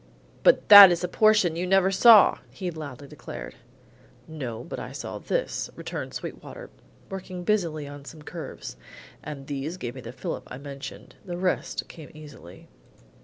[0.41, 3.53] "But that is a portion you never saw," he loudly declared.
[4.27, 6.71] "No, but I saw this," returned Sweetwater,
[7.11, 8.77] working busily on some curves;
[9.21, 11.17] "and these gave me the fillip I mentioned.
[11.23, 12.67] The rest came easily."